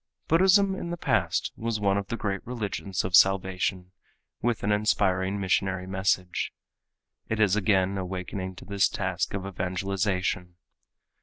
[0.27, 3.91] Buddhism in the past was one of the great religions of salvation
[4.41, 6.51] with an inspiring missionary message.
[7.29, 10.55] It is again awakening to this task of evangelization.